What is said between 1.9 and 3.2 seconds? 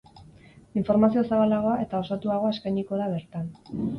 osatuagoa eskainiko da